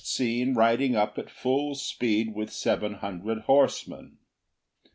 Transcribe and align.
3 0.01 0.05
6 0.05 0.09
seen 0.11 0.53
riding 0.55 0.95
up 0.95 1.19
at 1.19 1.29
full 1.29 1.75
speed 1.75 2.33
with 2.33 2.49
seven 2.51 2.95
hundred 2.95 3.41
horsemen. 3.41 4.17